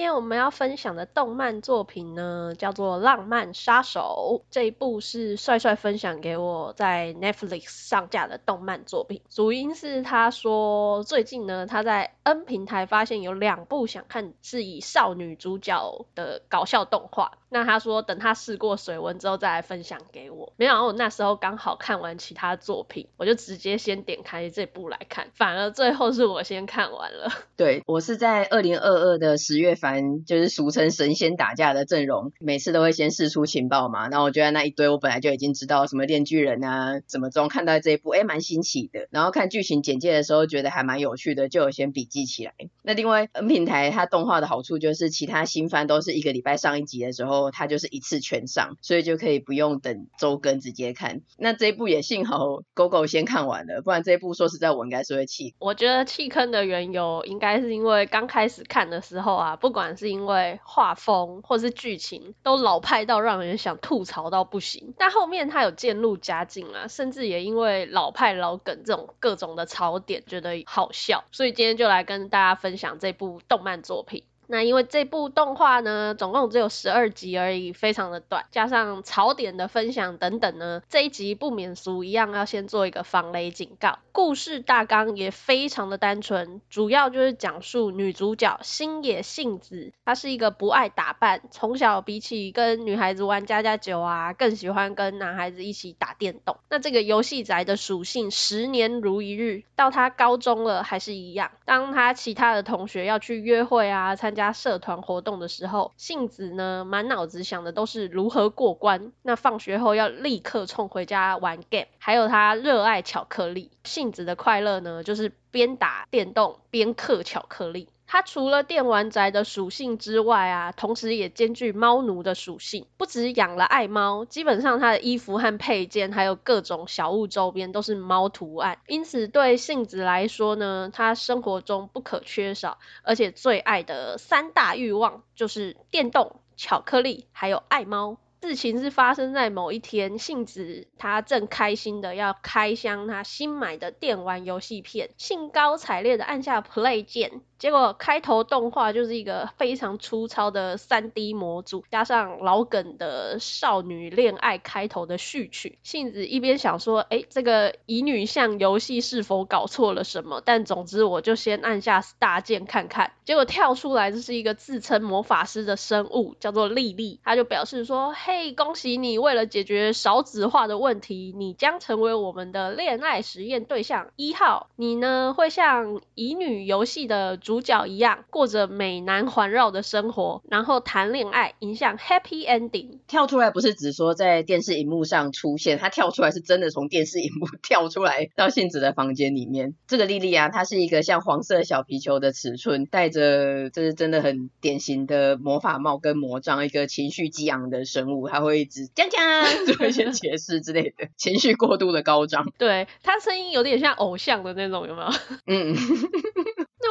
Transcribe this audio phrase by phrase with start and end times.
[0.00, 4.40] 今天我们要分享的动漫作品呢，叫做《浪漫杀手》。
[4.50, 9.20] 这一部是帅帅分享给我在 Netflix 上架的动漫作品。
[9.28, 17.32] 主因是他说最近呢，他在 N 平台发现有两部想看是以少女主角的搞笑动画。
[17.52, 20.52] 那他说等他试过水温之后再来分享给我。
[20.56, 27.28] 没想到我那时候刚好看完其他作品，我就直接先点开这部来看，反而最后是我先看完了。
[27.56, 34.08] 对，我是在二零二二的十月份，就是俗称神仙打架的阵容，每次都会先试出情报嘛。
[34.08, 39.08] 然后我就在那一堆我本来就已经知道什么电锯人啊，怎么中看到这一部，哎，蛮新奇的。
[39.10, 42.54] 然后看剧情简介的时候觉得还蛮有趣的，就有先笔记起来。
[42.82, 51.20] 那另外 N 平台它动画的好处就是，其他新番都是一个礼拜上一集的时候，它就是一次全上，所以就可以不用等周更直接看。
[51.36, 55.54] 那这一部也幸好 GoGo 先看完了，不然这一部说实在我应该是会弃。
[55.58, 64.94] 我觉得弃坑的缘由应该是因为刚开始看的时候啊，不管是因为画风或是剧情，都老派到让人想吐槽到不行。
[64.96, 71.24] 但后面它有渐入佳境啊，甚至也因为老派老梗这种各种的槽点，觉得好笑。
[71.30, 74.29] 所以今天就来跟大家分享这部动漫作品。
[74.50, 84.00] 那因为这部动画呢，总共只有十二集而已，非常的短，加上槽点的分享等等呢，这一集不免俗一样要先做一个防雷警告。
[84.10, 96.56] 故事大纲也非常的单纯，主要就是讲述女主角星野杏子，她是一个不爱打扮，从小比起跟女孩子玩家家酒啊，更喜欢跟男孩子一起打电动。
[96.68, 101.52] 那这个游戏宅的属性十年如一日，到她高中了还是一样。
[101.64, 109.12] 当她其他的同学要去约会啊，参加加社团活动的时候，杏子呢满脑子想的都是如何过关。
[109.20, 113.70] 那放学后要立刻冲回家玩 game，还有他热爱巧克力。
[113.84, 117.90] 杏子的快乐呢，就是边打电动边嗑巧克力。
[118.12, 122.88] 它除了电玩宅的属性之外啊，同时也兼具猫奴的属性。
[122.96, 128.78] 不止养了爱猫，基本上它的衣服和配件，还有各种小物周边都是猫图案。
[128.88, 138.18] 因此对杏子来说呢，它生活中不可缺少，而且最爱的三大欲望就是电动、巧克力，还有爱猫。
[138.42, 147.42] 事情是发生在某一天，杏子她正开心的要开箱她新买的电玩游戏片，兴高采烈的按下 play 键。
[147.60, 155.78] 结果开头动画就是一个非常粗糙的 3D 模组，加上老梗的少女恋爱开头的序曲。
[155.82, 160.40] 杏子一边想说，诶，这个乙女向游戏是否搞错了什么？
[160.42, 163.12] 但总之我就先按下大键看看。
[163.26, 167.20] 结果跳出来，这是一个自称魔法师的生物，叫做莉莉。
[167.22, 174.70] 他就表示说，嘿，恭喜你，为了解决少子化的问题，你将成为我们的恋爱实验对象一号。
[174.76, 182.98] 你呢，会像乙女游戏的主角一样过着美男环绕的生活，然后谈恋爱，迎向 happy ending。
[183.06, 189.74] 跳出来不是只说在电视荧幕上出现，他跳出来是真的从电视荧幕跳出来到杏子的房间里面。
[189.86, 202.52] 这个莉莉啊，她是一个像黄色小皮球的尺寸，戴着这是真的很典型的魔法帽跟魔杖，一个情绪激昂的生物，她会一直讲讲做一些解释之类的，情绪过度的高涨。
[202.58, 205.08] 对，他声音有点像偶像的那种，有没有？
[205.46, 205.74] 嗯。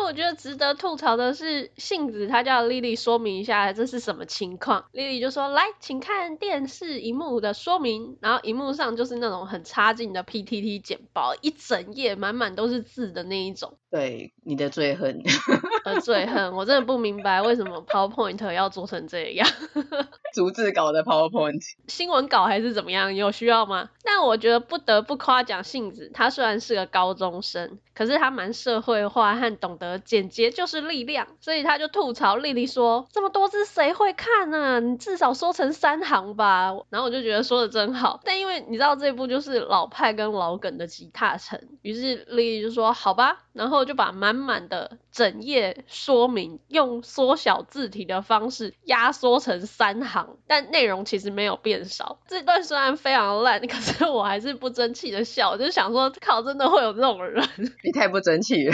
[0.03, 4.85] 我觉得值得吐槽的是，杏子她叫丽丽说明一下这是什么情况。
[4.91, 13.77] 丽丽就说：“来，请看电视荧幕的说明。”然后荧幕上就是那种很差劲的 PTT 简报，一整页满满都是字的那一种。
[13.91, 15.23] 对，你的最恨。
[15.83, 19.47] 呃，最恨，我真的不明白为什么 PowerPoint 要做成这样。
[20.35, 21.61] 逐字稿的 PowerPoint。
[21.87, 23.15] 新闻稿还是怎么样？
[23.15, 23.89] 有需要吗？
[24.03, 34.79] 但我觉得不得不夸奖杏子，她虽然是个高中生，可是她蛮社会化和懂得简洁就是力量，所以她就吐槽莉莉说：“这么多字谁会看啊？
[34.79, 52.19] 你至少说成三行吧。”然后我就觉得说的真好，但因为你知道这部就是老派跟老梗的集大成，于是莉莉就说：“好吧。”然后就把满满的整页说明用缩小字体的方式压缩成三行，但内容其实没有变少。
[52.27, 57.43] 这段虽然非常烂，可是我还是不争气的笑，就想说靠，真的会有这种人？
[57.83, 58.73] 你太不争气了。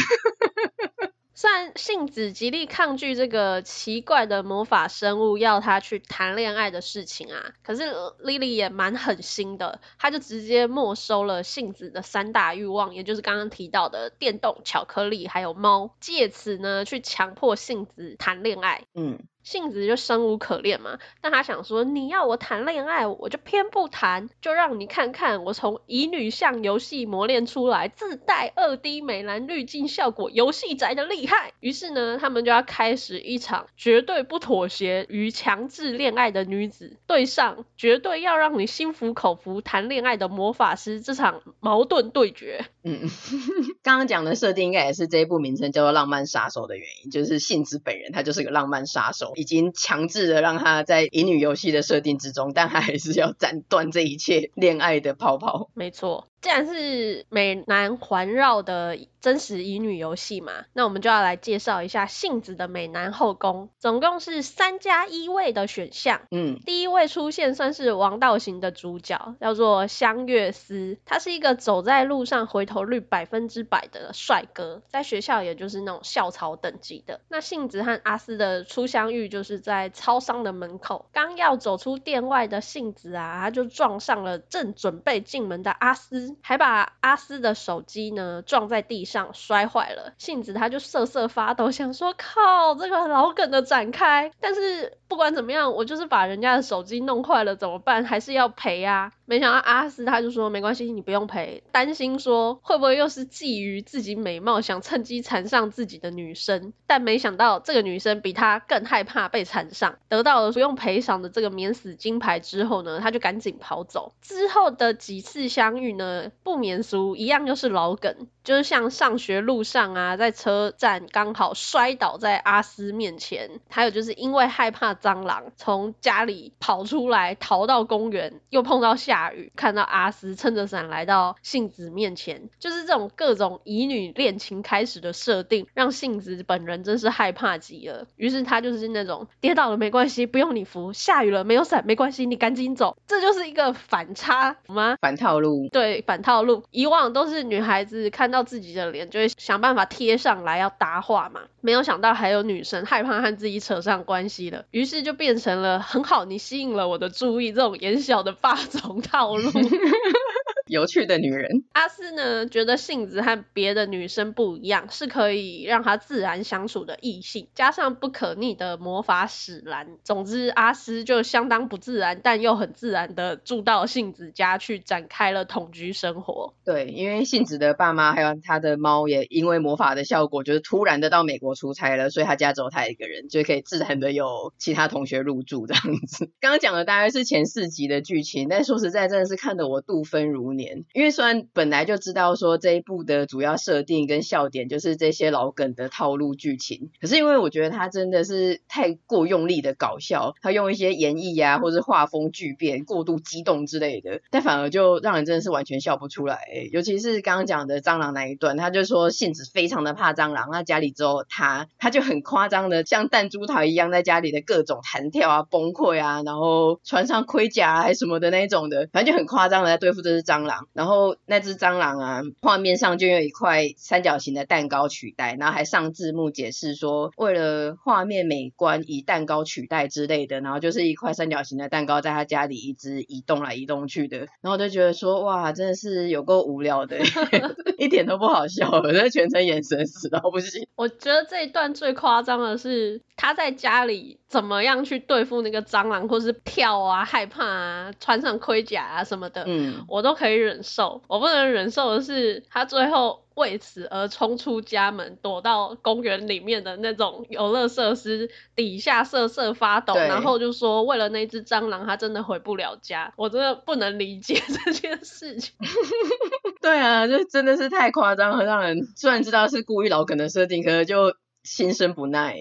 [1.36, 7.84] 虽然杏子极力抗拒这个奇怪的魔法生物要他去谈恋爱的事情啊，可是
[8.24, 18.86] Lily 也蛮狠心的，他就直接没收了杏子的三大欲望，也就是刚刚提到的电动、巧克力还有猫，借此呢去强迫杏子谈恋爱。
[18.94, 19.20] 嗯。
[19.46, 31.54] 杏子就生无可恋嘛，但他想说，你要我谈恋爱，我就偏不谈，就让你看看我从乙女向游戏磨练出来自带二 D 美男滤镜效果游戏宅的厉害。
[31.60, 42.66] 于是呢，他们就要开始一场绝对不妥协于强制恋爱的女子对上绝对要让你心服口服谈恋爱的魔法师这场矛盾对决。
[42.84, 43.02] 嗯，
[43.84, 49.35] 刚刚讲的设定应该也是这一部名称叫做《浪漫杀手》的原因，就是杏子本人她就是个浪漫杀手。
[49.36, 55.70] 已经强制的让他在乙女游戏的设定之中，但他还是要斩断这一切恋爱的泡泡。
[55.74, 56.28] 没错。
[56.42, 66.22] 既然是美男环绕的真实乙女游戏嘛，那我们就要来介绍一下杏子的美男后宫，总共是三加一位的选项。
[66.30, 77.22] 嗯，第一位出现算是王道型的主角，叫做香月司，他是一个走在路上回头率百分之百的帅哥，在学校也就是那种校草等级的。
[77.28, 86.36] 那杏子和阿斯的初相遇就是在超商的门口，刚要走出店外的杏子啊，他就撞上了正准备进门的阿斯。
[86.42, 98.06] 还把阿斯的手机呢撞在地上摔坏了，杏子他就瑟瑟发抖，想说靠这个老梗的展开，但是不管怎么样，我就是把人家的手机弄坏了怎么办？
[98.06, 99.12] 还是要赔啊。
[99.26, 114.14] 没想到阿斯他就说没关系，你不用赔，担心说会不会又是觊觎自己美貌，想趁机缠上自己的女生，但没想到这个女生比他更害怕被缠上，得到了不用赔偿的这个免死金牌之后呢，他就赶紧跑走。
[114.22, 129.26] 之后的几次相遇呢，不免俗，一样又是老梗，就是像上学路上啊，在车站刚好摔倒在阿斯面前，还有就是因为害怕蟑螂，从家里跑出来逃到公园，又碰到下。
[129.34, 138.06] 雨看到阿斯撑着伞来到杏子面前，就是这种各种乙女恋情开始的设定，让杏子本人真是害怕极了。
[138.16, 142.96] 于是她就是那种跌倒了没关系，不用你扶；下雨了没有伞没关系，你赶紧走。
[143.08, 144.96] 这就是一个反差吗？
[145.02, 145.68] 反套路。
[145.72, 146.64] 对，反套路。
[146.70, 159.02] 以往都是女孩子看到到自己的脸就会想办法贴上来要搭话嘛，没有想到还有女生害怕和自己扯上关系了，于是就变成了很好，你吸引了我的注意，这种眼小的霸总。
[159.06, 159.52] 套路。
[160.68, 161.64] 有趣的女人。
[161.74, 169.98] 阿斯呢，觉得杏子和别的女生不一样，是可以让她自然相处的异性，加上不可逆的魔法使然。
[170.04, 176.56] 总之，阿斯就相当不自然，但又很自然的住到杏子家去，展开了同居生活。
[176.64, 186.32] 对，因为杏子的爸妈还有她的猫也因为魔法的效果，就是突然的到美国出差了，所以她家只有她一个人，就可以自然的有其他同学入住这样子。
[186.40, 206.40] 刚刚讲的大概是前四集的剧情，但说实在，真的是看得我度分如年，因为虽然本来就知道说这一部的主要设定跟笑点就是这些老梗的套路剧情，可是因为我觉得他真的是太过用力的搞笑，他用一些演绎啊，或是画风巨变、过度激动之类的，但反而就让人真的是完全笑不出来。
[206.72, 220.45] 尤其是刚刚讲的蟑螂那一段，他就说杏子非常的怕蟑螂，那家里只有他，他就很夸张的像弹珠台一样在家里的各种弹跳啊、崩溃啊，然后穿上盔甲啊还什么的那一种的，反正就很夸张的在对付这只蟑。
[220.74, 230.42] 然后那只蟑螂啊，画面上就用一块三角形的蛋糕取代，然后还上字幕解释说，为了画面美观，以蛋糕取代之类的。
[230.42, 234.18] 然后就是一块三角形的蛋糕在他家里一直移动来移动去的。
[234.18, 237.00] 然后我就觉得说，哇，真的是有够无聊的，
[237.80, 240.68] 一点都不好笑，我在全程眼神死到不行。
[240.76, 251.02] 我觉得这一段最夸张的是他在家里怎么样去对付那个蟑螂，或是跳啊、害怕啊、穿上盔甲啊什么的，嗯，我都可以忍受。
[251.08, 263.14] 我不能忍受的是他最后为此而冲出家门，躲到公园里面的那种游乐设施底下瑟瑟发抖，然后就说为了那只蟑螂，他真的回不了家。
[263.18, 265.54] 我真的不能理解这件事情。
[266.62, 272.36] 对啊，就真的是太夸张，很让人虽然知道是故意老梗的设定，可是就心生不耐。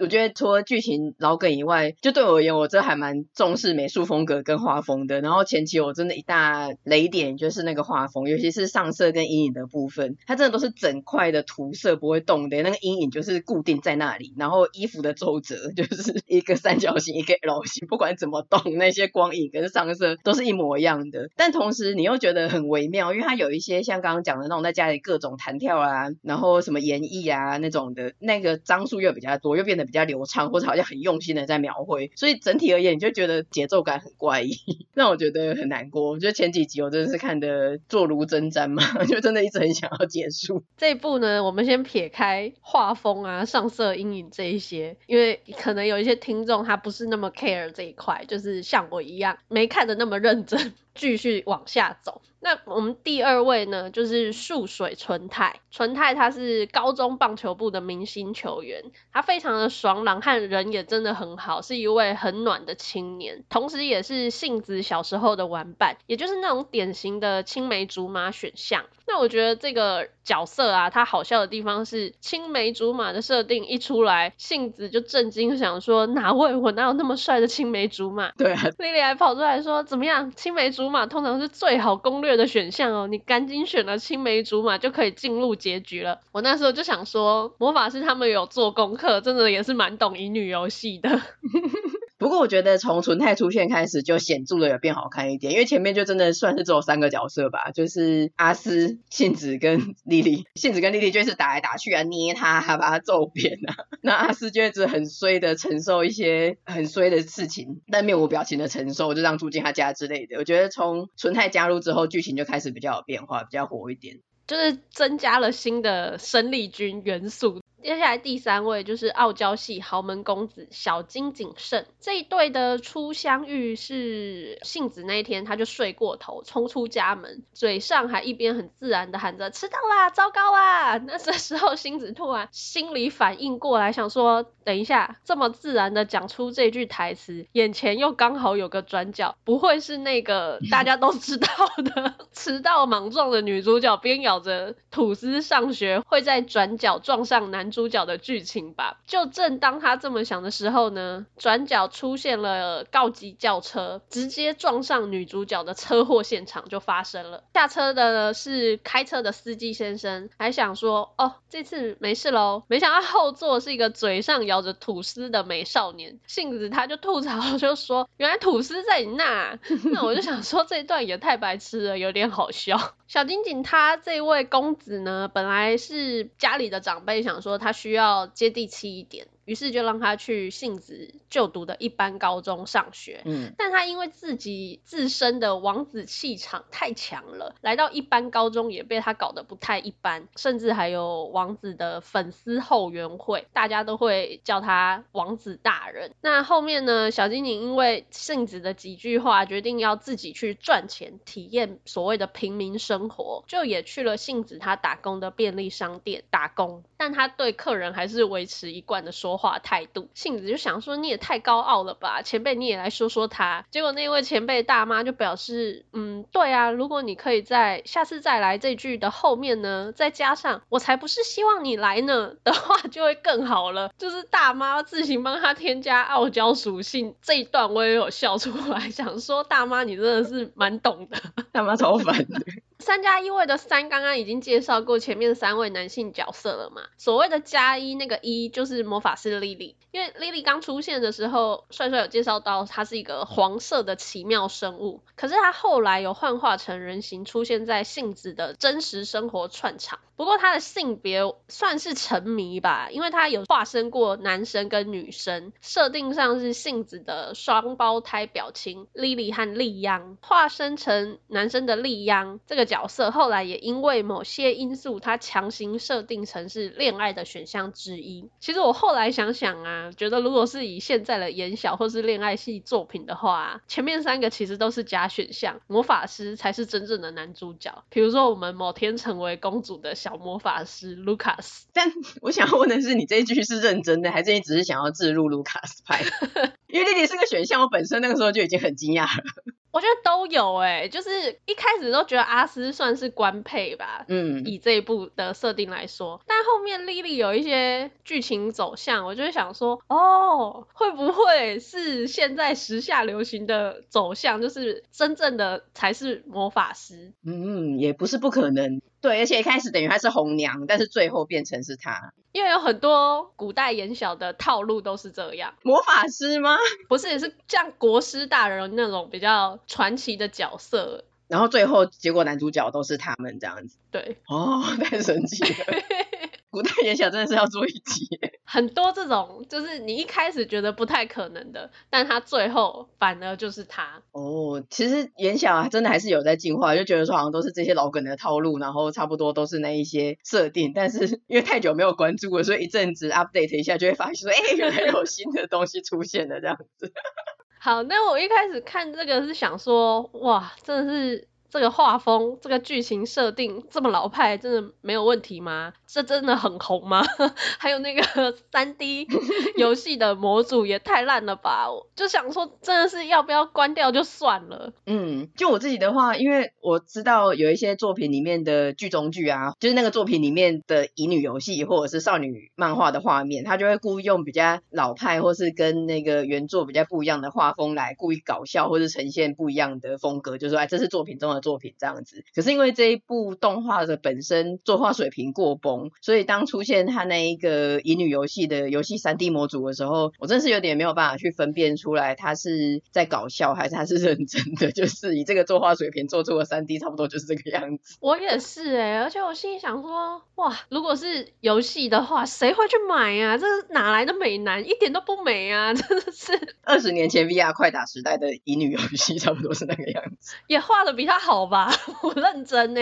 [0.00, 5.20] 我觉得除了剧情老梗以外，就对我而言，我这还蛮重视美术风格跟画风的。
[5.20, 14.32] 然后前期我真的一大雷点就是那个画风，尤其是上色跟阴影的部分，它真的都是整块的涂色不会动的，那个阴影就是固定在那里。
[14.38, 21.28] 然后衣服的皱褶就是一个三角形，一个 L 形，不管怎么动，那些光影跟上色都是一模一样的。
[21.36, 32.10] 但同时你又觉得很微妙，因为它有一些像刚刚讲的那种在家里各种弹跳啊，然后什么演绎啊那种的，那个张数又比较多，又变得比较流畅，或者好像很用心的在描绘。
[32.14, 34.52] 所以整体而言，你就觉得节奏感很怪异，
[34.94, 36.10] 让我觉得很难过。
[36.10, 40.62] 我觉得前几集我真的是看得坐如针毡嘛， 就真的一直很想要结束。
[40.76, 50.72] 这一部呢，我们先撇开画风啊、上色、阴影这一些，因为可能有一些听众他不是那么 care 这一块，就是像我一样没看得那么认真。
[50.92, 55.60] 继续往下走，那我们第二位呢，就是树水纯太。
[55.70, 58.82] 纯太他是高中棒球部的明星球员，
[59.12, 68.86] 他非常的爽朗，和人也真的很好，是一位很暖的青年，同时也是杏子小时候的玩伴，也就是那种典型的青梅竹马选项。
[69.12, 78.30] 那我觉得这个角色啊，他好笑的地方是青梅竹马的设定一出来，杏子就震惊想说，哪位我哪有那么帅的青梅竹马？
[78.38, 86.20] 对啊，莉莉还跑出来说，怎么样，青梅竹马通常是最好攻略的选项哦，你赶紧选了青梅竹马就可以进入结局了。
[86.30, 91.10] 我那时候就想说，魔法师他们有做功课，真的也是蛮懂乙女游戏的。
[92.20, 100.44] 不过我觉得从纯太出现开始就显著的有变好看一点，因为前面就真的算是只有三个角色吧，就是阿斯、杏子跟 莉莉。
[100.54, 103.86] 杏子跟莉莉就是打来打去啊，捏他，还把他揍扁啊。
[104.02, 110.36] 那阿斯就一直很衰的承受一些很衰的事情，但面无表情的承受，就让住进他家之类的。
[110.36, 117.62] 我觉得从纯太加入之后，剧情就开始比较有变化，比较活一点，就是增加了新的生力军元素。
[117.82, 130.98] 接下来第三位就是傲娇系豪门公子小金谨慎，这一对的初相遇是杏子那一天他就睡过头，冲出家门，嘴上还一边很自然的喊着迟到啦，糟糕啊！
[130.98, 148.98] 那这时候杏子突然心里反应过来，想说等一下，这么自然的讲出这句台词，眼前又刚好有个转角，不会是那个 大家都知道的迟到莽撞的女主角边咬着吐司上学会在转角撞上男主角的剧情吧。
[149.06, 157.44] 就正当他这么想的时候呢，转角出现了告急轿车，直接撞上女主角的车祸现场就发生了。
[157.54, 162.62] 下车的呢是开车的司机先生，还想说哦，这次没事喽。
[162.68, 169.58] 没想到后座是一个嘴上咬着吐司的美少年，杏子他就吐槽就说，原来吐司在你那。
[169.92, 172.94] 那我就想说这一段也太白痴了，有点好笑。
[173.08, 179.26] 小金井他这位公子呢，本来是家里的长辈想说他需要接地气一点。
[179.44, 196.12] 于是就让他去杏子就读的一般高中上学，嗯，但他因为自己自身的王子气场太强了，来到一般高中也被他搞得不太一般，甚至还有王子的粉丝后援会，大家都会叫他王子大人。
[196.20, 213.64] 那后面呢，小金井因为杏子的几句话，决定要自己去赚钱，体验所谓的平民生活，就也去了杏子他打工的便利商店打工，但他对客人还是维持一贯的说话态度，杏子就想说，你也太高傲了吧，前辈你也来说说他。
[213.70, 223.90] 结果那位前辈大妈就表示，嗯，对啊，如果你可以在下次再来这句的后面呢，再加上我才不是希望你来呢的话， 就会更好了。
[223.96, 231.16] 就是大妈自行帮他添加傲娇属性这一段，我也有笑出来， 想说大妈你真的是蛮懂的，
[231.50, 232.40] 大妈超烦的。
[232.80, 236.82] 三加一位的三，刚刚已经介绍过前面三位男性角色了嘛？
[236.98, 239.76] 所谓的加一，那个一就是魔法师莉莉。
[239.92, 249.98] 因为莉莉刚出现的时候，帅帅有介绍到她是一个黄色的奇妙生物，可是她后来有幻化成人形，出现在杏子的真实生活串场。
[250.20, 262.60] 不过他的性别算是沉迷吧，因为他有化身过男生跟女生，设定上是杏子的双胞胎表亲莉莉和莉央，化身成男生的莉央这个。
[262.70, 268.28] 角色后来也因为某些因素，他强行设定成是恋爱的选项之一。
[268.38, 277.82] 其实我后来想想啊，觉得如果是以现在的言小或是恋爱系作品的话，前面三个其实都是假选项，魔法师才是真正的男主角。
[277.88, 281.66] 比如说我们某天成为公主的小魔法师卢卡斯。
[281.74, 281.90] 但
[282.20, 286.02] 我想问的是，你这一句是认真的，还是你只是想要置入卢卡斯派？
[286.68, 289.24] 因为莉莉是个选项，我本身那个时候就已经很惊讶了。
[289.72, 291.10] 我觉得都有哎、欸，就是
[291.46, 307.12] 一开始都觉得阿斯算是官配吧，嗯，以这一部的设定来说，但后面莉莉有一些剧情走向，我就会想说，哦，会不会是现在时下流行的走向，就是真正的才是魔法师？
[307.24, 308.82] 嗯，也不是不可能。
[309.00, 315.54] 对，而且一开始等于他是红娘，但是最后变成是他，因为有很多古代演小的套路都是这样。
[315.62, 316.58] 魔法师吗？
[316.88, 321.04] 不是，是像国师大人那种比较传奇的角色。
[321.28, 323.78] 然后最后结果男主角都是他们这样子。
[323.90, 324.18] 对。
[324.26, 325.64] 哦，太神奇了。
[326.50, 328.08] 古代言小真的是要做一集，
[328.44, 334.02] 很多这种就是你一开始觉得不太可能的，但他最后反而就是他。
[334.10, 346.92] 哦，其实言小啊，真的还是有在进化，就觉得说好像都是这些老梗的套路，然后差不多都是那一些设定，但是因为太久没有关注了，所以一阵子 update 一下就会发现说，哎，原来有新的东西出现了这样子。
[347.60, 351.28] 好，那我一开始看这个是想说，哇，真的是。
[351.50, 355.72] 这个画风，这个剧情设定这么老派，真的没有问题吗？
[355.86, 357.02] 这真的很红吗？
[357.58, 359.06] 还有那个三 D
[359.58, 361.66] 游戏的模组也太烂了吧！
[361.96, 364.72] 就想说，真的是要不要关掉就算了。
[364.86, 381.50] 嗯，就我自己的话，因为我知道有一些作品里面的剧中剧啊，就是那个作品里面的乙女游戏或者是少女漫画的画面，他就会故意用比较老派或是跟那个原作比较不一样的画风来故意搞笑，或是呈现不一样的风格，就是说，哎，这是作品中的。
[381.50, 394.70] 作品这样子，可是因为这一部动画的本身作画水平过崩，所以当出现他那一个乙女游戏的游戏三 D 模组的时候，我真是有点没有办法去分辨出来他是在搞笑还是他是认真的。
[394.80, 397.96] 就是以这个作画水平做出的三 D，差不多就是这个样子。
[398.00, 403.38] 我也是哎、欸，而且我心里想说，哇，如果是游戏的话，谁会去买呀、啊？
[403.38, 404.64] 这是哪来的美男？
[404.64, 405.74] 一点都不美啊！
[405.74, 406.32] 真的是
[406.62, 411.29] 二十年前 VR 快打时代的乙女游戏，差不多是那个样子，也画的比他好。
[411.30, 411.70] 好吧，
[412.02, 412.80] 我认真呢。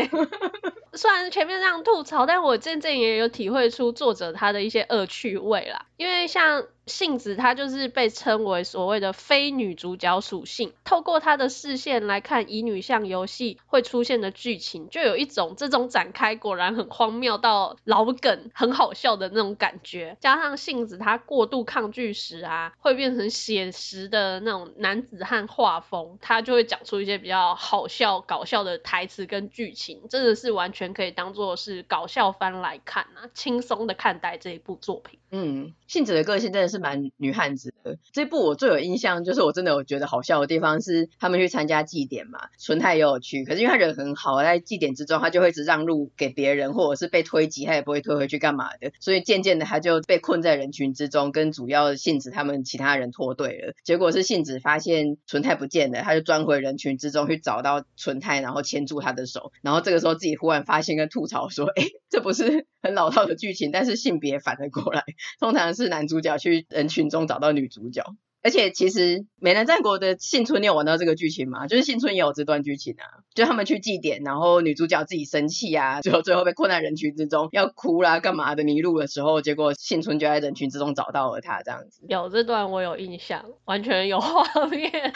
[0.98, 5.86] 虽然前面这样吐槽，但我渐渐也有体会出作者他的一些恶趣味啦。
[5.96, 10.72] 因为像杏子，她就是被称为所谓的非女主角属性。
[10.84, 20.16] 透过她的视线来看乙女向游戏会出现的剧情，就有一种这种展开果然很荒谬到老梗，很好笑的那种感觉。
[20.20, 35.18] 加上杏子她过度抗拒时啊，会变成写实的那种男子汉画风，她就会讲出一些比较好笑、搞笑的台词跟剧情，真的是完全可以当做是搞笑番来看啊，轻松的看待这一部作品。
[35.30, 37.98] 嗯，杏子的个性真的是蛮女汉子的。
[38.12, 53.74] 这部我最有印象，就是我真的有觉得好笑的地方是，他们去参加祭典嘛，纯太也有去，可是因为他人很好，在祭典之中，他就会一直让路给别人，或者是被推挤，他也不会推回去干嘛的，所以渐渐的他就被困在人群之中，跟主要杏子他们其他人脱队了。
[53.84, 65.02] 结果是杏子发现纯太不见了，他就钻回人群之中去找到纯太，然后牵住他的手，然后这个时候自己忽然发现跟吐槽说，哎，这不是 很老套的剧情，但是性别反了过来。
[65.40, 68.04] 通常是男主角去人群中找到女主角，
[68.40, 71.66] 而且其实《美男战国》的幸村，你有玩到这个剧情吗？
[71.66, 82.00] 就是幸村也有这段剧情啊，就他们去祭典，然后女主角自己生气啊，最后最后被困在人群之中，要哭啦干嘛的迷路的时候，结果幸村就在人群之中找到了他，这样子。
[82.08, 84.90] 有这段我有印象，完全有画面。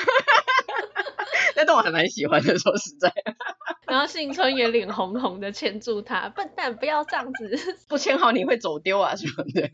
[1.54, 3.12] 那段我还蛮喜欢的，说实在。
[3.86, 9.70] 然后幸村也脸红红的牵住他，笨蛋，不要这样子，不牵好你会走丢啊什么的。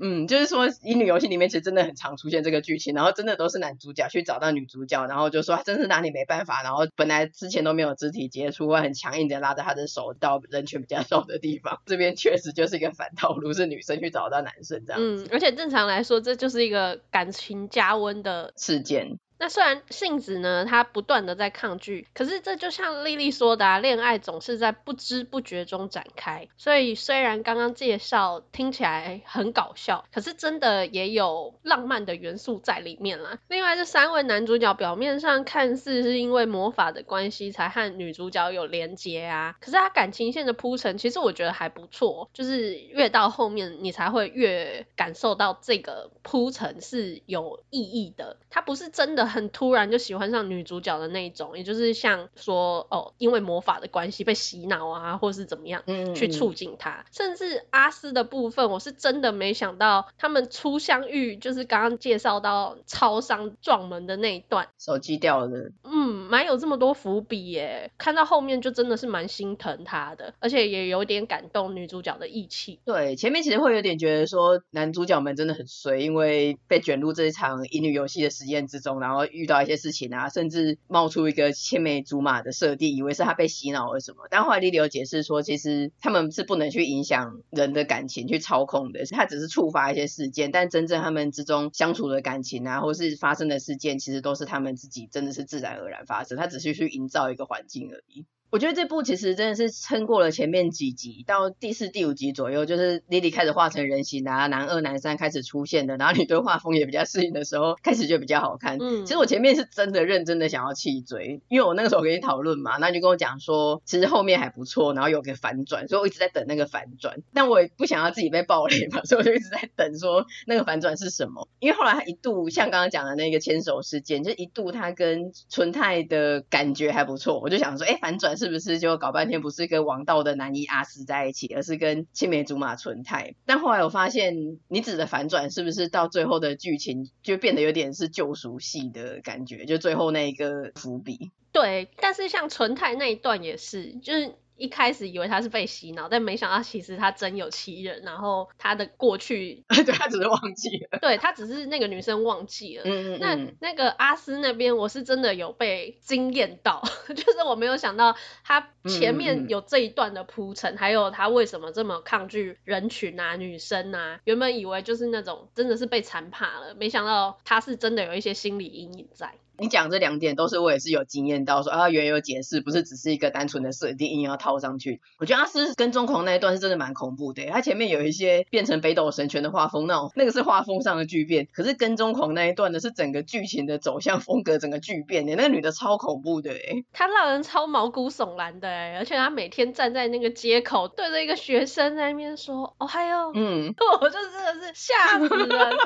[0.00, 15.02] 嗯，就是说乙女游戏里面其实真的很常出现这个剧情，然后真的都是男主角去找到女主角，然后就说真是拿你没办法，然后本来之前都没有肢体接触，会很强硬的拉着他的手到人群比较少的地方，这边确实就是一个反套路，是女生去找到男生这样。
[15.02, 19.18] 嗯，而且正常来说，这就是一个感情加温的事件。
[19.38, 26.48] 那虽然杏子呢，她不断的在抗拒，可是这就像莉莉说的啊，恋爱总是在不知不觉中展开。
[26.56, 33.38] 所以虽然刚刚介绍听起来很搞笑，可是真的也有浪漫的元素在里面啦。
[33.46, 49.27] 另外这三位男主角表面上看似是因为魔法的关系才和女主角有连接啊，可是他感情线的铺陈其实我觉得还不错，就是越到后面你才会越感受到这个铺陈是有意义的，它不是真的。
[49.28, 55.82] 很突然就喜欢上女主角的那一种，也就是像说哦，因为魔法的关系被洗脑啊，或是怎么样
[56.14, 56.90] 去促进她。
[56.90, 57.04] 嗯嗯。
[57.12, 65.70] 甚至阿斯的部分，我是真的没想到他们初相遇，就是刚刚介绍到超商撞门的那一段，手机掉了。
[65.84, 67.90] 嗯，蛮有这么多伏笔耶。
[67.98, 72.80] 看到后面就真的是蛮心疼他的，而且也有点感动女主角的义气。
[72.84, 79.17] 对，前面其实会有点觉得说男主角们真的很衰，因为被卷入这一场乙女游戏的实验之中，然后。
[79.18, 84.28] 后遇到一些事情啊，甚至冒出一个青梅竹马的设定，以为是他被洗脑了什么。
[84.30, 98.24] 但后来莉莉有解释说，其实他们是不能去影响人的感情，去操控的，他只是触发一些事件，但真正他们之中相处的感情啊，或是发生的事件，其实都是他们自己真的是自然而然发生，他只是去营造一个环境而已。
[98.50, 108.78] 我觉得这部其实真的是撑过了前面几集，到第四、第五集左右，就是莉莉开始化成人形啊，男二、男三开始出现的，然后你对画风也比较适应的时候，开始就比较好看。
[108.80, 133.34] 嗯，其实我前面是真的认真的想要弃追，因为我那个时候跟你讨论嘛，那你就跟我讲说，其实后面还不错，然后有个反转，所以我一直在等那个反转，但我也不想要自己被暴雷嘛，所以我就一直在等说那个反转是什么，因为后来他一度像刚刚讲的那个牵手事件，就一度他跟纯太的感觉还不错，我就想说，哎，反转是不是就搞半天不是跟王道的男一阿斯在一起，而是跟青梅竹马纯太。
[133.44, 139.66] 但后来我发现，你指的反转是不是到最后的剧情就变得有点是救赎系的感觉？
[139.66, 141.30] 就最后那一个伏笔。
[141.52, 144.34] 对，但是像纯太那一段也是，就是。
[144.58, 152.82] 一开始以为他是被洗脑，但没想到其实他真有其人，然后他的过去， 对，他只是忘记了，对，他只是那个女生忘记了。
[152.84, 153.18] 嗯嗯。
[153.20, 156.82] 那那个阿斯那边，我是真的有被惊艳到，
[157.14, 164.20] 就是我没有想到他前面有这一段的铺陈，嗯嗯，还有他为什么这么抗拒人群啊、女生啊。
[164.24, 169.34] 原本以为就是那种真的是被残怕了，没想到他是真的有一些心理阴影在。
[169.58, 175.00] 你讲这两点都是我也是有经验到说，说啊原有解释，不是只是一个单纯的设定硬要套上去。
[175.18, 181.48] 我觉得阿斯跟踪狂那一段是真的蛮恐怖的，他前面有一些变成北斗神拳的画风，那种那个是画风上的巨变。
[181.52, 195.76] 可是跟踪狂那一段呢，是整个剧情的走向风格整个巨变的，那个女的超恐怖的哎，她让人超毛骨悚然的哎，而且她每天站在那个街口，对着一个学生在那边说哦嗨哟，嗯， 我就真的是吓死人，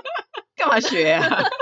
[0.57, 1.43] 干嘛学啊？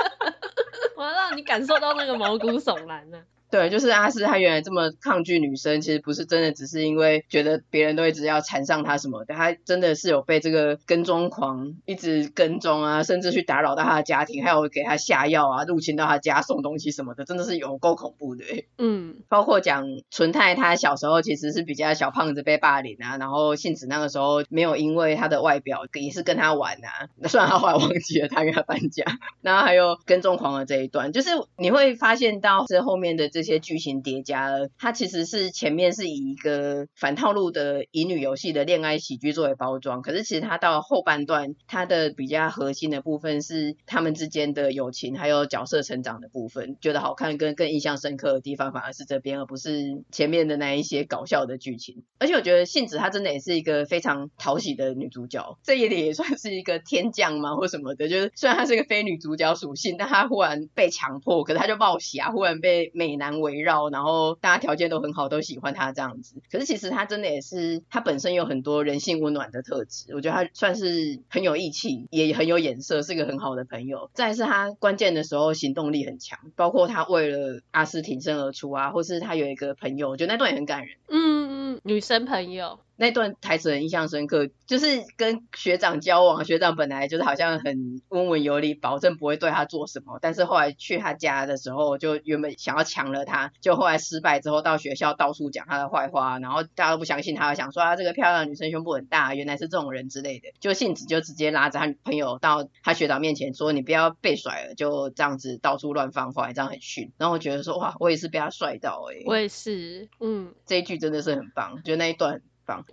[1.01, 9.35] 我要让你感受到那个毛骨悚然呢、对，就是阿斯，他原来这么抗拒女生，其实不是真的，只是因为觉得别人都一直要缠上他什么的。
[9.35, 18.45] 他真的是有被这个跟踪狂一直跟踪啊，甚至去打扰到他的家庭，还有给他下药啊，入侵到他家送东西什么的，真的是有够恐怖的。
[18.79, 29.05] 嗯，包括讲纯太，他小时候其实是比较小胖子被霸凌啊，然后杏子那个时候没有因为他的外表也是跟他玩啊，那虽然他后来忘记了他跟他搬家，
[29.43, 33.40] 然后还有跟踪狂的这一段，就是你会发现到这后面的这。
[33.41, 52.05] 这些剧情叠加了，它其实是前面是以一个反套路的乙女游戏的恋爱喜剧作为包装，可是其实它到后半段，它的比较核心的部分是他们之间的友情，还有角色成长的部分，觉得好看跟更印象深刻的地方反而是这边，而不是前面的那一些搞笑的剧情。
[52.19, 63.30] 而且我觉得杏子她真的也是一个非常讨喜的女主角，这一点也算是一个天降嘛或什么的，就是虽然她是一个非女主角属性，但她忽然被强迫，可是她就冒险啊，忽然被美男。
[63.39, 66.35] 围绕，然后大家条件都很好，都喜欢他这样子。
[66.51, 70.13] 可是其实他真的也是，他本身有很多人性温暖的特质。
[70.15, 74.11] 我觉得他算是很有义气，也很有眼色，是个很好的朋友。
[74.15, 80.97] 再是他关键的时候行动力很强，包括他为了阿斯挺身而出啊，或是他有一个朋友，我觉得那段也很感人。
[81.09, 82.81] 嗯嗯，女生朋友。
[83.01, 107.11] 那段台词很印象深刻，就是跟学长交往，学长本来就是好像很温文有礼，保证不会对他做什么，但是后来去他家的时候，就原本想要抢了他，就后来失败之后到学校到处讲他的坏话，然后大家都不相信他，想说他这个漂亮的女生胸部很大，原来是这种人之类的，就杏子就直接拉着他女朋友到他学长面前说，你不要被甩了，就这样子到处乱放话，这样很逊。
[107.17, 112.43] 然后我觉得说哇，我也是被他帅到哎、欸，我也是，嗯，这一句真的是很棒，觉得那一段。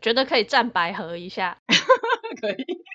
[0.02, 1.58] 觉得可以站白合一下，
[2.42, 2.87] 可以。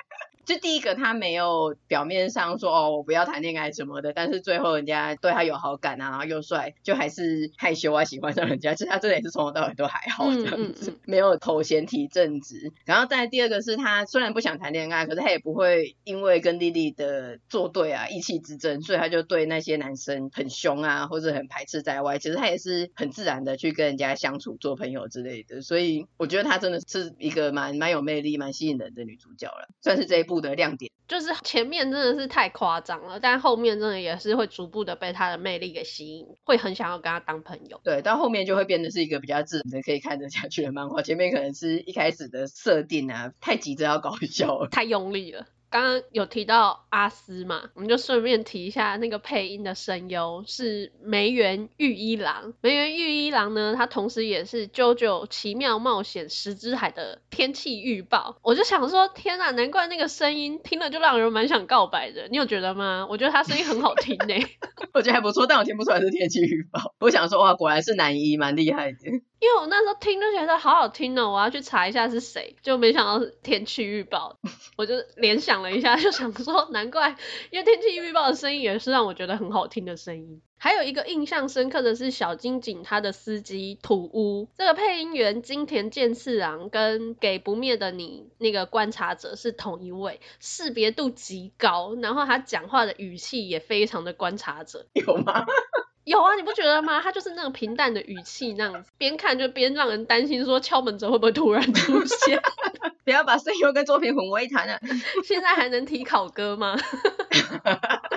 [0.45, 8.75] 就第一个，他没有表面上说哦，我不要谈恋爱什么的，但是最后人家对他有好感啊，然后又帅，就还是害羞啊，喜欢上人家。
[8.75, 12.73] 其实他真的也是从头到尾都还好这样子，嗯嗯嗯、没有头衔提正直。
[12.85, 22.19] 然后再第二个是他虽然不想谈恋爱，可是他也不会因为跟莉莉的作对啊，意气之争，所以他就对那些男生很凶啊，或者很排斥在外。
[22.19, 25.63] 其实他也是很自然的去跟人家相处、做朋友之类的。
[25.63, 30.91] 所以我觉得他真的是一个蛮蛮有魅力、蛮吸引人的女主角了，算是这一部的亮点。
[31.09, 37.79] 就是前面真的是太夸张了，但后面真的也是会逐步的被他的魅力给吸引，会很想要跟他当朋友。
[37.85, 41.03] 对，到后面就会变得是一个比较自然的可以看得下去的漫画。
[41.03, 45.47] 前面可能是一开始的设定啊，太急着要搞笑了，太用力了。
[45.73, 52.53] 刚刚有提到阿斯嘛，我们就顺便提一下那个配音的声优是梅原裕一郎。
[52.61, 58.37] 梅原裕一郎呢，他同时也是《JoJo 奇妙冒险石之海》的天气预报。
[58.43, 62.29] 我就想说，天哪，难怪那个声音听了就让人蛮想告白的。
[62.31, 63.07] 你有觉得吗？
[63.09, 64.35] 我觉得他声音很好听呢。
[64.93, 66.95] 我觉得还不错，但我听不出来是天气预报。
[67.01, 68.99] 我想说，哇，果然是男一，蛮厉害的。
[69.43, 74.39] 因为我那时候听就觉得好好听哦，我要去查一下是谁，就没想到是天气预报，
[74.77, 77.17] 我就联想了一下，就想说难怪，
[77.51, 80.41] 因为天气预报的声音也是让我觉得很好听的声音。
[80.59, 95.45] 还有一个印象深刻的是小金井他的司机土屋，这个配音员金田健次郎跟给不灭的你那个观察者是同一位，识别度极高，然后他讲话的语气也非常的观察者，有吗？
[96.05, 97.01] 有啊，你不觉得吗？
[97.01, 102.41] 他就是那种平淡的语气，那样子边看就边让人担心，说敲门者会不会突然出现？
[103.05, 104.79] 不要把声优跟作品混为一谈了！
[105.25, 106.77] 现在还能提考歌吗？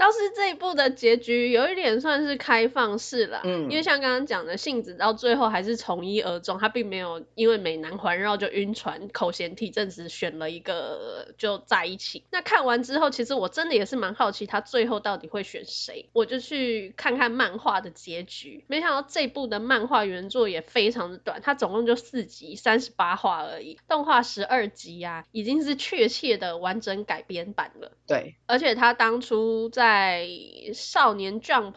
[0.00, 12.24] 倒是这一部的结局有一点算是开放式了，嗯，因为像刚刚讲的，杏子到最后还是从一而终，他并没有因为美男环绕就晕船，口嫌体正直选了一个就在一起。
[12.30, 18.64] 那看完之后，其实我真的也是蛮好奇他最后到底会选谁，我就去看看漫画的结局。
[18.68, 27.92] 没想到这部的漫画原作也非常的短，它总共就四集，三十八话而已，动画十二集啊，已经是确切的完整改编版了。
[28.06, 30.28] 对，而且他当初在在
[30.72, 31.72] 少年 Jump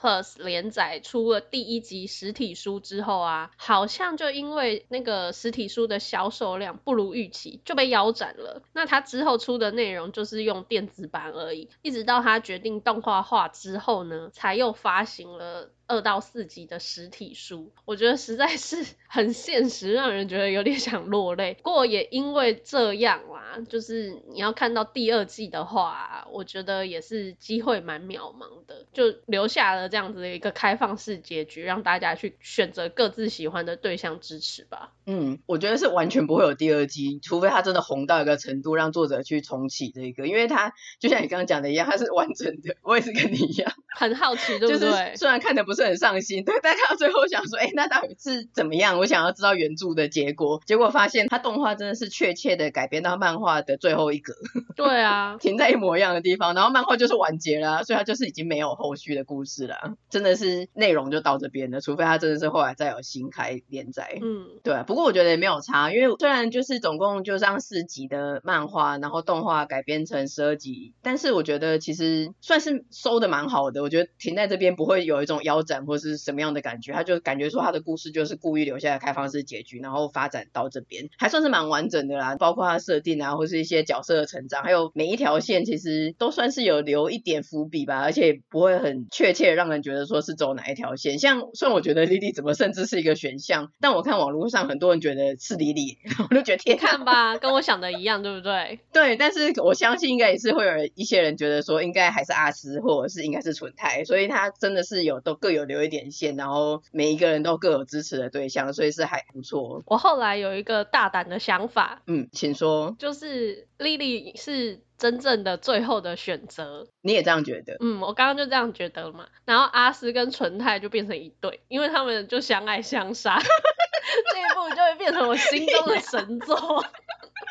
[0.00, 8.62] Plus 连载出了第一集实体书之后啊，好像就因为那个实体书的销售量不如预期，就被腰斩了。
[8.72, 15.72] 那他之后出的内容就是用电子版而已，一直到他决定动画化之后呢，才又发行了。
[15.88, 21.58] 二到四集的实体书，我觉得实在是很现实，让人觉得有点想落泪。
[21.62, 34.92] 不过也因为这样啦，就是你要看到第二季的话，我觉得也是机会蛮渺茫的，就留下了这样子的一个开放式结局，让大家去选择各自喜欢的对象支持吧。
[35.06, 42.76] 嗯，我觉得是完全不会有第二季，除非他真的红到一个程度，让作者去重启这一个，因为他就像你刚刚讲的一样，他是完整的。
[42.82, 44.80] 我也是跟你一样， 很好奇， 对不对？
[44.80, 45.82] 就是虽然看的不是。
[45.82, 49.00] 很上心，对，但看到最后想说，哎、欸，那到底是怎么样？
[49.00, 54.32] 我想要知道原著的结果，结果发现他动画真的是确切的改编到漫画的最后一格。
[54.76, 64.20] 对啊，停在一模一样的地方，然后漫画就是完结了，所以他就是已经没有后续的故事了，真的是内容就到这边了，除非他真的是后来再有新开连载。
[64.22, 64.84] 嗯，对。
[64.92, 73.82] 不过我觉得也没有差，因为虽然就是总共就这样四集的漫画，然后动画改编成十二集，但是我觉得其实算是收的蛮好的。
[73.82, 75.82] 我觉得停在这边不会有一种腰斩。
[75.84, 91.18] 或是什么样的感觉，他就感觉说他的故事就是故意留下来开放式结局，然后发展到这边还算是蛮完整的啦，包括他设定啊，或是一些角色的成长，还有每一条线其实都算是有留一点伏笔吧，而且不会很确切让人觉得说是走哪一条线。
[91.18, 95.96] 像虽然我觉得莉莉怎么甚至是一个选项，但我看网络上很多人觉得是李李，
[96.30, 98.78] 我就觉得天看吧，跟我想的一样，对不对？
[98.92, 105.62] 对，但是我相信应该也是会有一些人觉得说应该还是阿斯，或者是应该是纯太，所以他真的是有都各有。
[105.62, 109.80] 留一点线，然后每一个人都各有支持的对象，所以是还不错。
[109.86, 116.88] 我后来有一个大胆的想法，嗯，请说，就是莉莉是真正的最后的选择。
[117.00, 117.76] 你也这样觉得？
[117.78, 119.28] 嗯，我刚刚就这样觉得了嘛。
[119.44, 123.38] 然后阿斯跟纯太就变成一对，因为他们就相爱相杀，
[124.32, 126.56] 这一部就会变成我心中的神作。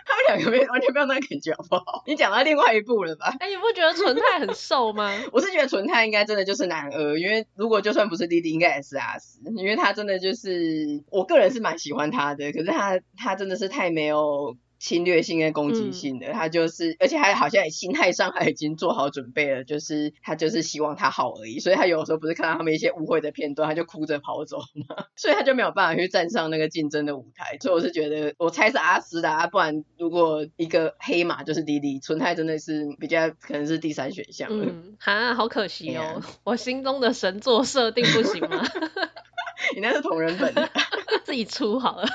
[0.03, 2.03] 他们两个没完全没有那个感觉，好不好？
[2.07, 3.33] 你讲到另外一部了吧？
[3.39, 5.11] 哎、欸，你不觉得纯太很瘦吗？
[5.31, 14.57] 我是觉得纯太应该真的就是男二，因为如果就算不是弟弟，应该也是阿斯，因为他真的就是，我个人是蛮喜欢他的，可是他他真的是太没有。
[14.82, 24.58] 侵略性跟攻击性的，嗯、他就是，而且还好像心态上还已经做好准备了，就是他就是希望他好而已，所以他有时候不是看到他们一些误会的片段，他就哭着跑走
[24.89, 27.58] 嘛， 所以他就没有办法去站上那个竞争的舞台。
[27.62, 34.50] 所以我是觉得，我猜是阿斯的，啊，不然如果一个黑马就是弟弟，纯泰真的是比较可能是第三选项。
[34.52, 38.63] 嗯，哈，好可惜哦，我心中的神作设定不行吗？
[39.76, 40.52] 你那是同人本，
[41.24, 42.08] 自己出好了。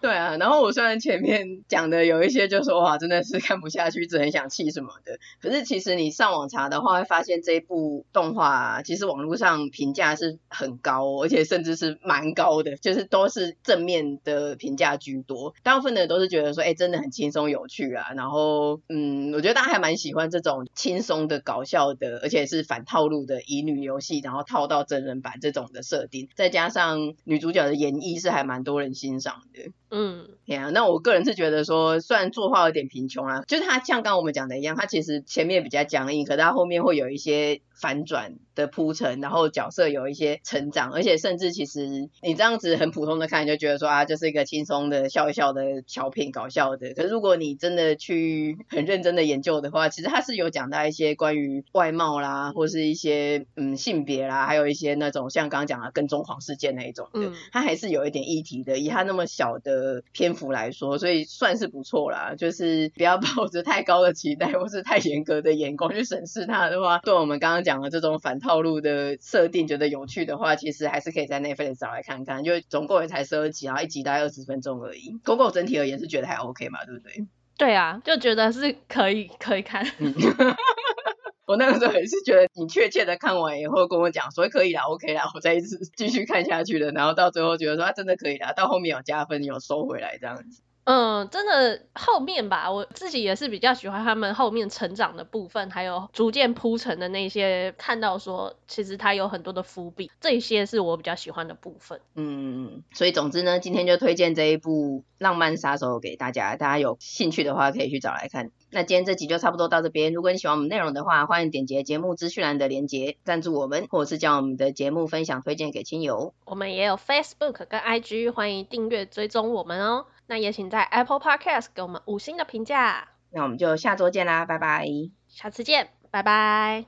[0.00, 15.54] 对啊，然后我虽然前面讲的有一些就说哇，真的是看不下去，只很想气什么的，可是其实你上网查的话，会发现这一部动画，其实网络上评价是很高，而且甚至是蛮高的，就是都是正面的评价居多。
[15.62, 18.12] 大部分的人都是觉得说，哎，真的很轻松有趣啊。
[18.16, 29.70] 然后，嗯，我觉得大家还蛮喜欢这种轻松的、搞笑的，而且是反套路的乙女游戏，然后套到真人版这种的设定，再加上女主角的演绎是还蛮多人欣赏的。
[29.90, 37.60] 嗯，对啊，那我个人是觉得说，虽然作画有点贫穷啊，就是他像刚刚我们讲的一样，他其实前面比较僵硬，可是他后面会有一些。
[37.80, 46.92] 反转的铺陈，然后角色有一些成长，而且甚至其实你这样子很普通的看，就觉得说啊，就是一个轻松的笑一笑的小品，搞笑的。
[46.92, 58.78] 可是如果你真的去很认真的研究的话，其实它是有讲到一些关于外貌啦，或是一些嗯性别啦，还有一些那种像刚刚讲的跟踪狂事件那一种的，它还是有一点议题的。
[58.78, 62.34] 以它那么小的篇幅来说，所以算是不错啦。
[62.36, 67.69] 就是不要抱着太高的期待或是太严格的眼光去审视它的话，对我们刚刚讲。
[67.70, 72.42] 讲了这种反套路的设定，觉得有趣的话，其实还是可以在 Netflix 找来看看。
[72.42, 75.16] 就总共也才十二集，然后一集大概二十分钟而已。
[75.22, 77.24] 狗狗整体而言是觉得还 OK 嘛，对不对？
[77.56, 79.86] 对啊，就觉得是可以可以看。
[81.46, 86.90] 我那个时候也是觉得，你确切的看完以后跟我讲说可以啦，OK 啦，我再一次继续看下去了。
[86.90, 90.62] 然后到最后觉得说他真的可以啦，到后面有加分，有收回来这样子。
[90.92, 102.00] 嗯，真的后面吧，我自己也是比较喜欢他们后面成长的部分，还有逐渐铺陈的那些，看到说其实他有很多的伏笔，这些是我比较喜欢的部分。
[102.16, 108.50] 嗯，所以总之呢，今天就推荐这一部《浪漫杀手》给大家，大家有兴趣的话可以去找来看。
[108.72, 116.34] 那今天这集就差不多到这边，如果你喜欢我们内容的话，欢迎点击节目资讯栏的链接赞助我们，或者是将我们的节目分享推荐给亲友。
[116.46, 120.06] 我们也有 Facebook 跟 IG，欢迎订阅追踪我们哦。
[120.30, 123.08] 那也请在 Apple Podcast 给我们五星的评价。
[123.32, 124.86] 那我们就下周见啦，拜拜。
[125.26, 126.84] 下次见，拜拜。